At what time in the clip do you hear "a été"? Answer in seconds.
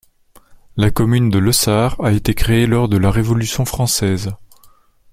2.03-2.33